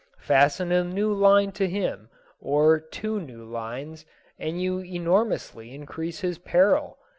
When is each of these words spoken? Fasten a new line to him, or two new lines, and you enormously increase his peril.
Fasten 0.17 0.71
a 0.71 0.83
new 0.83 1.13
line 1.13 1.51
to 1.51 1.69
him, 1.69 2.09
or 2.39 2.79
two 2.79 3.19
new 3.21 3.43
lines, 3.45 4.03
and 4.39 4.59
you 4.59 4.79
enormously 4.79 5.75
increase 5.75 6.21
his 6.21 6.39
peril. 6.39 6.97